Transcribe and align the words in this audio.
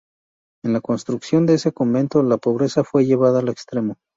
En 0.63 0.73
la 0.73 0.81
construcción 0.81 1.45
de 1.45 1.53
este 1.53 1.73
convento 1.73 2.23
la 2.23 2.37
pobreza 2.39 2.83
fue 2.83 3.05
lleva 3.05 3.37
al 3.37 3.49
extremo. 3.49 3.97